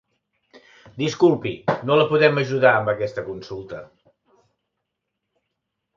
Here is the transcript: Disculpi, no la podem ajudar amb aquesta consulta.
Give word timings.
Disculpi, 1.01 1.51
no 1.89 1.99
la 2.01 2.07
podem 2.13 2.41
ajudar 2.43 2.73
amb 2.79 2.91
aquesta 2.95 3.27
consulta. 3.31 3.85